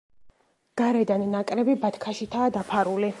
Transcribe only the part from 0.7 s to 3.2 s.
გარედან ნაკრები ბათქაშითაა დაფარული.